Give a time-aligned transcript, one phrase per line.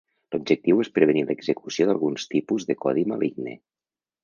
[0.35, 3.57] L'objectiu és prevenir l'execució d'alguns tipus de codi maligne.